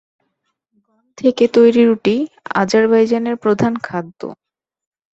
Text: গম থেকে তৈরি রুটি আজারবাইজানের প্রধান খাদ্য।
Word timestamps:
গম 0.85 1.03
থেকে 1.17 1.43
তৈরি 1.55 1.81
রুটি 1.85 2.15
আজারবাইজানের 2.55 3.35
প্রধান 3.43 3.73
খাদ্য। 3.83 4.21